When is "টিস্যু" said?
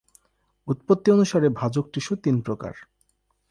1.93-2.13